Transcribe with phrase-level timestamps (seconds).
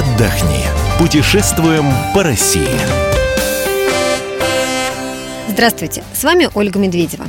[0.00, 0.64] отдохни.
[0.98, 2.78] Путешествуем по России.
[5.48, 7.26] Здравствуйте, с вами Ольга Медведева.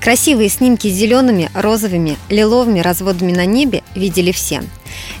[0.00, 4.62] Красивые снимки с зелеными, розовыми, лиловыми разводами на небе видели все.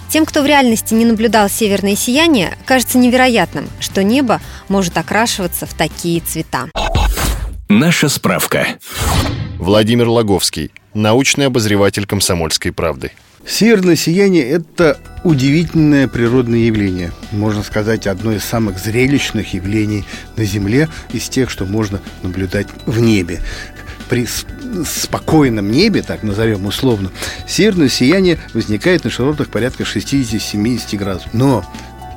[0.08, 5.74] Тем, кто в реальности не наблюдал северное сияние, кажется невероятным, что небо может окрашиваться в
[5.74, 6.70] такие цвета.
[7.68, 8.66] Наша справка.
[9.58, 13.12] Владимир Логовский, научный обозреватель «Комсомольской правды».
[13.46, 17.10] Северное сияние– это удивительное природное явление.
[17.32, 20.04] Можно сказать, одно из самых зрелищных явлений
[20.36, 23.40] на Земле из тех, что можно наблюдать в небе.
[24.08, 24.26] При
[24.84, 27.10] спокойном небе, так назовем условно,
[27.46, 31.32] северное сияние возникает на широтах порядка 60-70 градусов.
[31.32, 31.64] Но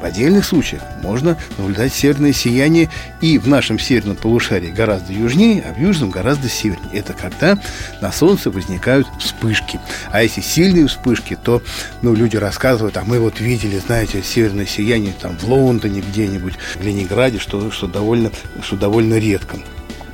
[0.04, 2.90] в отдельных случаях можно наблюдать северное сияние
[3.22, 7.00] и в нашем северном полушарии гораздо южнее, а в южном гораздо севернее.
[7.00, 7.58] Это когда
[8.02, 9.80] на Солнце возникают вспышки.
[10.12, 11.62] А если сильные вспышки, то
[12.02, 16.84] ну, люди рассказывают, а мы вот видели, знаете, северное сияние там в Лондоне где-нибудь, в
[16.84, 18.30] Ленинграде, что, что, довольно,
[18.62, 19.58] что довольно редко.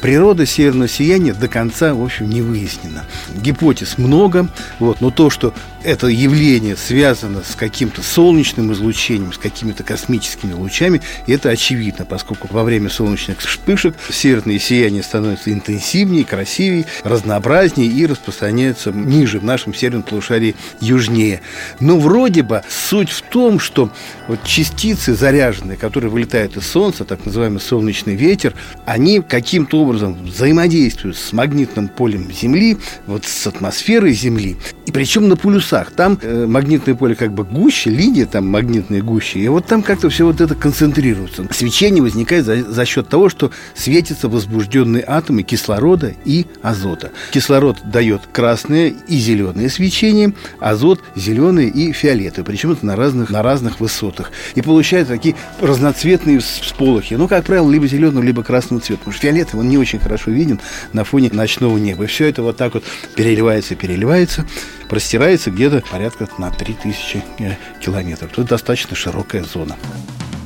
[0.01, 3.05] Природа северного сияния до конца, в общем, не выяснена.
[3.35, 4.47] Гипотез много,
[4.79, 5.53] вот, но то, что
[5.83, 12.63] это явление связано с каким-то солнечным излучением, с какими-то космическими лучами, это очевидно, поскольку во
[12.63, 20.03] время солнечных вспышек северное сияние становится интенсивнее, красивее, разнообразнее и распространяется ниже в нашем северном
[20.03, 21.41] полушарии южнее.
[21.79, 23.91] Но вроде бы суть в том, что
[24.27, 28.53] вот частицы заряженные, которые вылетают из Солнца, так называемый солнечный ветер,
[28.85, 35.35] они каким-то образом взаимодействуют с магнитным полем Земли, вот с атмосферой Земли, и причем на
[35.69, 35.91] полюсах.
[35.91, 40.09] Там э, магнитное поле как бы гуще, линия там магнитная гуще, и вот там как-то
[40.09, 41.45] все вот это концентрируется.
[41.51, 47.11] Свечение возникает за, за счет того, что светятся возбужденные атомы кислорода и азота.
[47.31, 53.41] Кислород дает красное и зеленое свечение, азот зеленое и фиолетовое, причем это на разных, на
[53.41, 54.31] разных высотах.
[54.55, 57.15] И получаются такие разноцветные всполохи.
[57.15, 58.99] Ну, как правило, либо зеленого, либо красного цвета.
[58.99, 60.59] Потому что фиолетовый, он не очень хорошо виден
[60.93, 62.05] на фоне ночного неба.
[62.05, 62.83] И все это вот так вот
[63.15, 64.45] переливается, переливается
[64.89, 68.31] простирается где-то порядка на 3000 э, километров.
[68.33, 69.77] Это достаточно широкая зона.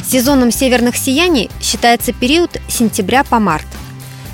[0.06, 3.66] Сезоном северных сияний считается период сентября по март.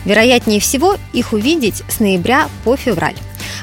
[0.03, 3.15] Вероятнее всего их увидеть с ноября по февраль.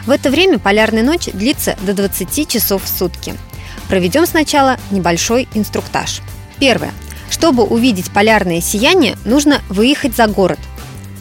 [0.06, 3.34] В это время полярная ночь длится до 20 часов в сутки.
[3.88, 6.20] Проведем сначала небольшой инструктаж.
[6.60, 6.92] Первое.
[7.28, 10.60] Чтобы увидеть полярное сияние, нужно выехать за город–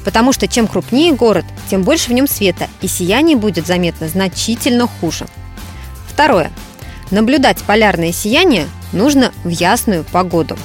[0.06, 4.88] потому что чем крупнее город, тем больше в нем света, и сияние будет заметно значительно
[4.88, 5.26] хуже.
[6.08, 6.52] Второе.
[7.12, 10.58] Наблюдать полярное сияние нужно в ясную погоду.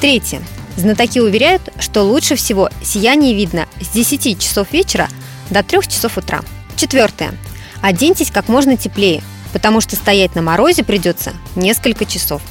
[0.00, 0.42] Третье.
[0.76, 5.08] Знатоки уверяют, что лучше всего сияние видно с 10 часов вечера
[5.50, 6.42] до 3 часов утра.
[6.76, 7.32] Четвертое.
[7.80, 9.22] Оденьтесь как можно теплее,
[9.52, 12.42] потому что стоять на морозе придется несколько часов.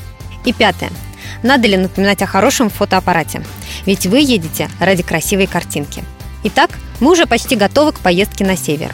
[0.46, 0.90] И пятое.
[1.44, 3.44] Надо ли напоминать о хорошем фотоаппарате?
[3.86, 6.04] Ведь вы едете ради красивой картинки.
[6.46, 6.72] Итак,
[7.02, 8.92] мы уже почти готовы к поездке на север.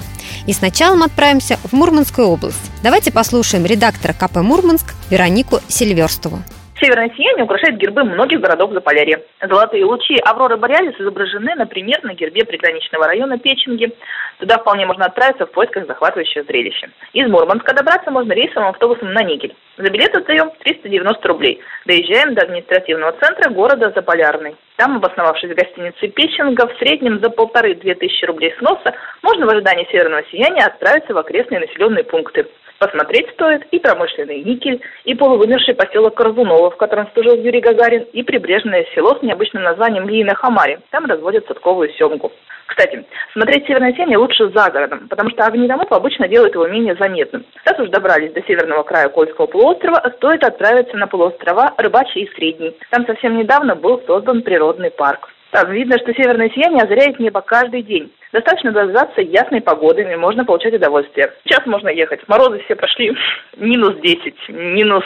[0.47, 2.71] И сначала мы отправимся в Мурманскую область.
[2.83, 6.39] Давайте послушаем редактора КП «Мурманск» Веронику Сильверстову.
[6.79, 9.21] Северное сияние украшает гербы многих городов Заполярья.
[9.41, 13.93] Золотые лучи Авроры Бореалис изображены, например, на гербе приграничного района Печенги.
[14.39, 16.89] Туда вполне можно отправиться в поисках захватывающего зрелища.
[17.11, 19.55] Из Мурманска добраться можно рейсовым автобусом на Нигель.
[19.79, 21.61] За билет отдаем 390 рублей.
[21.85, 24.57] Доезжаем до административного центра города Заполярный.
[24.75, 29.87] Там, обосновавшись в гостинице Печенга, в среднем за полторы-две тысячи рублей сноса можно в ожидании
[29.89, 32.45] северного сияния отправиться в окрестные населенные пункты.
[32.77, 38.21] Посмотреть стоит и промышленный никель, и полувымерший поселок Корзунова, в котором служил Юрий Гагарин, и
[38.23, 40.79] прибрежное село с необычным названием Лиина Хамари.
[40.89, 42.33] Там разводят садковую семгу.
[42.69, 43.03] Кстати,
[43.33, 47.43] смотреть северное сияние лучше за городом, потому что огнедомов обычно делают его менее заметным.
[47.65, 52.77] Раз уж добрались до северного края Кольского полуострова, стоит отправиться на полуострова Рыбачий и Средний.
[52.91, 55.29] Там совсем недавно был создан природный парк.
[55.51, 58.11] Там видно, что северное сияние озаряет небо каждый день.
[58.31, 61.33] Достаточно дождаться ясной погоды, и можно получать удовольствие.
[61.43, 62.21] Сейчас можно ехать.
[62.27, 63.15] Морозы все пошли
[63.57, 65.03] минус 10, минус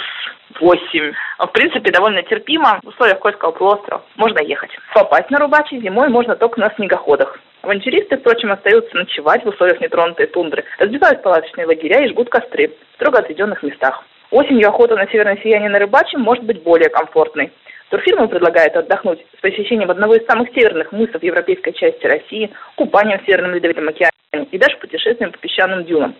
[0.60, 1.13] 8.
[1.40, 2.81] В принципе, довольно терпимо.
[2.84, 4.72] В условиях Кольского полуострова можно ехать.
[4.94, 7.40] Попасть на Рубачи зимой можно только на снегоходах.
[7.62, 12.95] Авантюристы, впрочем, остаются ночевать в условиях нетронутой тундры, разбивают палаточные лагеря и жгут костры в
[12.95, 14.04] строго отведенных местах.
[14.31, 17.54] Осенью охота на северное сияние на рыбачьем может быть более комфортной.
[17.94, 23.25] Турфирма предлагает отдохнуть с посещением одного из самых северных мысов европейской части России, купанием в
[23.28, 26.16] Северном Ледовитом океане и даже путешествием по песчаным дюнам.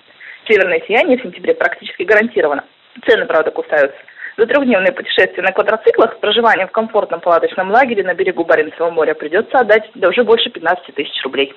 [0.48, 2.64] Северное сияние в сентябре практически гарантировано.
[3.08, 3.98] Цены, правда, кусаются.
[4.38, 9.16] За трехдневное путешествие на квадроциклах с проживанием в комфортном палаточном лагере на берегу Баренцева моря
[9.16, 11.56] придется отдать до уже больше 15 тысяч рублей.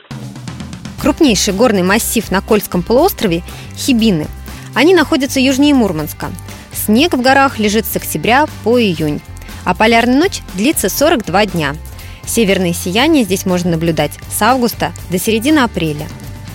[1.03, 3.43] Крупнейший горный массив на Кольском полуострове–
[3.77, 4.25] Хибины.
[4.75, 6.29] Они находятся южнее Мурманска–
[6.87, 9.21] снег в горах лежит с октября по июнь,
[9.67, 11.77] а полярная ночь длится 42 дня.
[12.25, 16.07] Северные сияния здесь можно наблюдать с августа до середины апреля.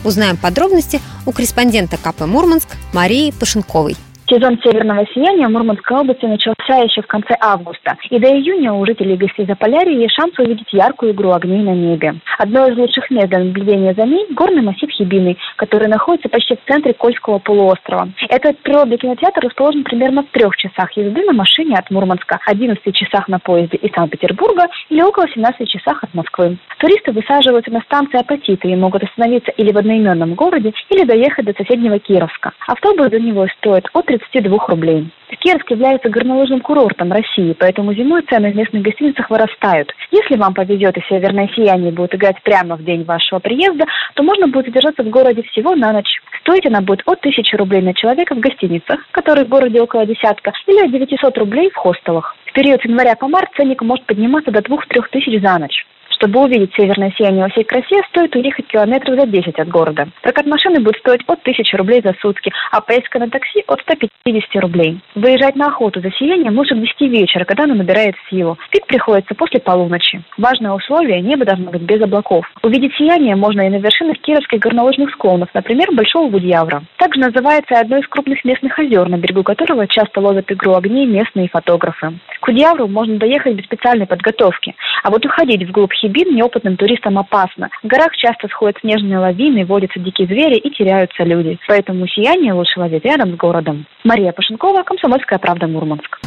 [0.04, 3.96] Узнаем подробности у корреспондента КП «Мурманск» Марии Пашенковой.
[4.32, 8.86] Сезон северного сияния в Мурманской области начался еще в конце августа, и до июня у
[8.86, 12.16] жителей гостей Заполярья есть шанс увидеть яркую игру огней на небе.
[12.40, 16.64] Одно из лучших мест для наблюдения за ней– горный массив Хибины, который находится почти в
[16.66, 18.08] центре Кольского полуострова.
[18.30, 23.28] Этот природный кинотеатр расположен примерно в трех часах езды на машине от Мурманска, 11 часах
[23.28, 26.58] на поезде из Санкт-Петербурга или около 17 часах от Москвы.
[26.80, 31.54] Туристы высаживаются на станции Апатиты и могут остановиться или в одноименном городе, или доехать до
[31.54, 32.54] соседнего Кировска.
[32.66, 35.10] Автобус за него стоит от 30 32 рублей.
[35.40, 39.92] Кировск является горнолыжным курортом России, поэтому зимой цены в местных гостиницах вырастают.
[40.12, 44.48] Если вам повезет и северное сияние будет играть прямо в день вашего приезда, то можно
[44.48, 46.22] будет задержаться в городе всего на ночь.
[46.42, 50.52] Стоить она будет от 1000 рублей на человека в гостиницах, которые в городе около десятка,
[50.68, 52.36] или от 900 рублей в хостелах.
[52.46, 54.78] В период с января по март ценник может подниматься до 2-3
[55.12, 55.86] тысяч за ночь.
[56.22, 60.08] Чтобы увидеть северное сияние во всей красе, стоит уехать километров за 10 от города.
[60.22, 64.62] Прокат машины будет стоить от 1000 рублей за сутки, а поездка на такси от 150
[64.62, 65.00] рублей.
[65.16, 68.56] Выезжать на охоту за сиянием лучше к 10 вечера, когда оно набирает силу.
[68.70, 70.22] Пик приходится после полуночи.
[70.38, 72.46] Важное условие– небо должно быть без облаков.
[72.62, 76.84] Увидеть сияние можно и на вершинах кировских горнолыжных склонов, например, Большого Гудьявра.
[76.98, 81.50] Также называется одно из крупных местных озер, на берегу которого часто ловят игру огней местные
[81.50, 82.14] фотографы.
[82.42, 87.70] К Гудьявру можно доехать без специальной подготовки, а вот уходить вглубь Хибин неопытным туристам опасно.
[87.84, 91.58] В горах часто сходят снежные лавины, водятся дикие звери и теряются люди.
[91.68, 93.86] Поэтому сияние лучше ловить рядом с городом.
[94.04, 96.20] Мария Пашенкова, Комсомольская правда, Мурманск.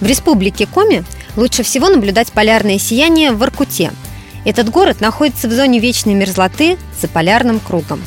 [0.00, 1.02] В республике Коми
[1.36, 3.90] лучше всего наблюдать полярное сияние в Воркуте.
[4.46, 8.00] Этот город находится в зоне вечной мерзлоты за полярным кругом.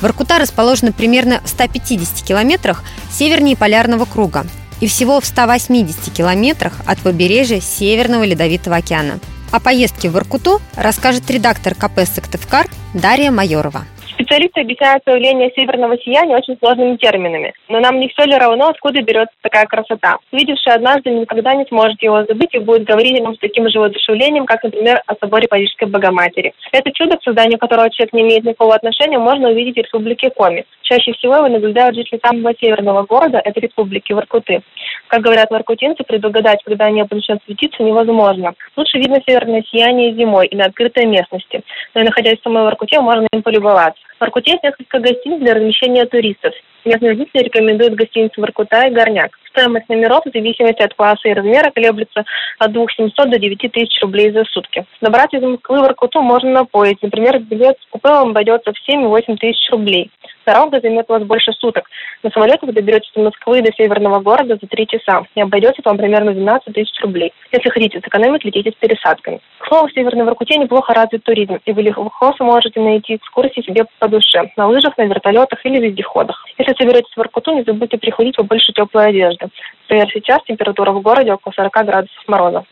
[0.00, 4.44] Воркута расположена примерно в 150 километрах севернее полярного круга
[4.80, 9.18] и всего в 180 километрах от побережья Северного Ледовитого океана.
[9.50, 13.80] О поездке в Воркуту расскажет редактор КП «Сыктывкар» Дарья Майорова.
[14.12, 17.54] Специалисты объясняют появление северного сияния очень сложными терминами.
[17.68, 20.18] Но нам не все ли равно, откуда берется такая красота.
[20.32, 23.78] Видевший однажды никогда не сможет его забыть и будет говорить о нем с таким же
[23.78, 26.52] воодушевлением, как, например, о соборе Парижской Богоматери.
[26.72, 30.66] Это чудо, к созданию которого человек не имеет никакого отношения, можно увидеть в Республике Коми.
[30.82, 34.62] Чаще всего его наблюдают жители самого северного города, это Республики Воркуты.
[35.06, 38.52] Как говорят воркутинцы, предугадать, когда небо начнет светиться, невозможно.
[38.78, 41.62] Лучше видно северное сияние зимой и на открытой местности.
[41.94, 44.00] Но и находясь в самой Воркуте, можно им полюбоваться.
[44.16, 46.54] В Воркуте есть несколько гостиниц для размещения туристов.
[46.84, 49.36] Местные жители рекомендуют гостиницу «Воркута» и «Горняк».
[49.50, 52.24] Стоимость номеров в зависимости от класса и размера колеблется
[52.60, 54.86] от 2700 до 9000 рублей за сутки.
[55.00, 57.00] Добраться из Москвы в Воркуту можно на поезде.
[57.02, 60.08] Например, билет с купе вам обойдется в 7-8 тысяч рублей.
[60.48, 61.84] Дорога займет у вас больше суток.
[62.22, 65.98] На самолете вы доберетесь из Москвы до северного города за 3 часа и обойдется вам
[65.98, 67.34] примерно 12 тысяч рублей.
[67.52, 69.40] Если хотите сэкономить, летите с пересадками.
[69.58, 73.84] К слову, в Северной Воркуте неплохо развит туризм, и вы легко сможете найти экскурсии себе
[73.98, 76.42] по душе на лыжах, на вертолетах или вездеходах.
[76.56, 79.48] Если соберетесь в Воркуту, не забудьте приходить побольше теплой одежды.
[79.82, 82.64] Например, сейчас температура в городе около 40 градусов мороза.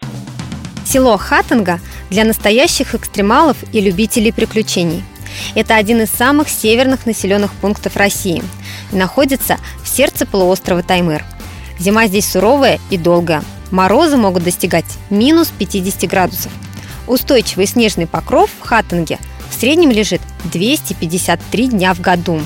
[0.86, 1.76] Село Хаттенга
[2.08, 5.02] для настоящих экстремалов и любителей приключений–
[5.54, 8.42] это один из самых северных населенных пунктов России
[8.92, 11.24] и находится в сердце полуострова Таймыр.
[11.78, 13.42] Зима здесь суровая и долгая.
[13.70, 16.52] Морозы могут достигать минус 50 градусов.
[17.06, 19.18] Устойчивый снежный покров в Хаттенге
[19.50, 22.40] в среднем лежит 253 дня в году.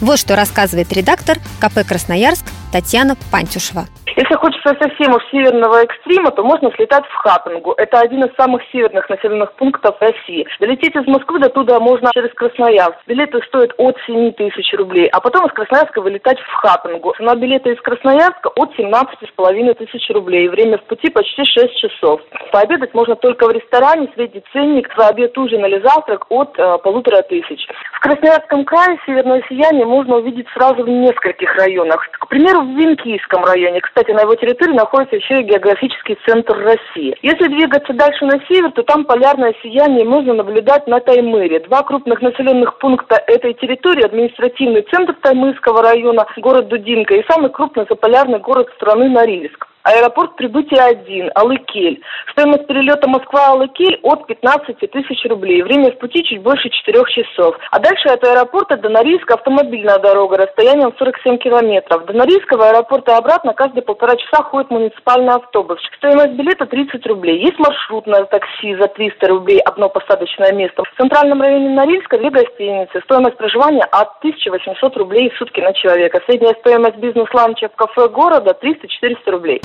[0.00, 3.86] Вот что рассказывает редактор КП «Красноярск» Татьяна Пантюшева.
[4.16, 7.72] Если хочется совсем уж северного экстрима, то можно слетать в Хапингу.
[7.76, 10.46] Это один из самых северных населенных пунктов России.
[10.60, 12.98] Долететь из Москвы до туда можно через Красноярск.
[13.06, 15.08] Билеты стоят от 7 тысяч рублей.
[15.08, 17.14] А потом из Красноярска вылетать в Хапингу.
[17.16, 20.48] Цена билета из Красноярска от 17,5 тысяч рублей.
[20.48, 22.20] Время в пути почти 6 часов.
[22.52, 24.10] Пообедать можно только в ресторане.
[24.14, 27.66] Средний ценник за обед, ужин или завтрак от э, полутора тысяч.
[27.94, 32.06] В Красноярском крае северное сияние можно увидеть сразу в нескольких районах.
[32.12, 33.80] К примеру, в Винкийском районе.
[33.80, 37.16] Кстати, кстати, на его территории находится еще и географический центр России.
[37.22, 41.60] Если двигаться дальше на север, то там полярное сияние можно наблюдать на Таймыре.
[41.60, 47.86] Два крупных населенных пункта этой территории, административный центр Таймырского района, город Дудинка и самый крупный
[47.88, 49.71] заполярный город страны Норильск.
[49.84, 52.00] Аэропорт прибытия один, Алыкель.
[52.30, 55.62] Стоимость перелета Москва-Алыкель от 15 тысяч рублей.
[55.62, 57.56] Время в пути чуть больше 4 часов.
[57.70, 62.06] А дальше от аэропорта до Норильска автомобильная дорога расстоянием 47 километров.
[62.06, 65.78] До Норильского аэропорта обратно каждые полтора часа ходит муниципальный автобус.
[65.96, 67.40] Стоимость билета 30 рублей.
[67.40, 70.84] Есть маршрутное такси за 300 рублей, одно посадочное место.
[70.84, 73.00] В центральном районе Норильска две гостиницы.
[73.04, 76.20] Стоимость проживания от 1800 рублей в сутки на человека.
[76.26, 79.60] Средняя стоимость бизнес-ланча в кафе города 300-400 рублей.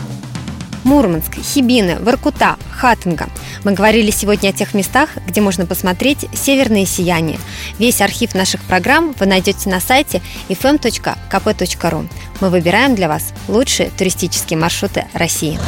[0.88, 3.28] Мурманск, Хибины, Воркута, Хатынга.
[3.66, 7.38] Мы говорили сегодня о тех местах, где можно посмотреть северные сияния.
[7.78, 12.08] Весь архив наших программ вы найдете на сайте fm.kp.ru.
[12.40, 15.60] Мы выбираем для вас лучшие туристические маршруты России.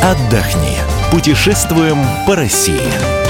[0.00, 0.63] Отдохни.
[1.14, 3.23] Путешествуем по России.